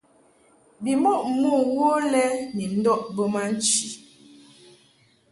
[0.83, 2.23] Bimɔʼ mo wo lɛ
[2.55, 3.81] ni ndɔʼ bə ma nchi.